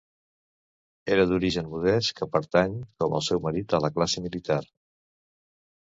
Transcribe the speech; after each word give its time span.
Era 1.15 1.25
d'origen 1.33 1.69
modest, 1.75 2.15
que 2.21 2.29
pertany, 2.37 2.75
com 2.99 3.17
el 3.21 3.25
seu 3.29 3.45
marit, 3.47 3.79
a 3.81 3.85
la 3.87 3.95
classe 4.01 4.29
militar. 4.29 4.63